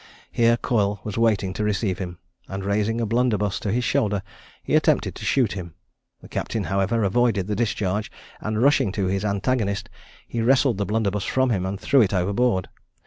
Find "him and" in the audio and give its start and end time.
1.99-2.65, 11.51-11.79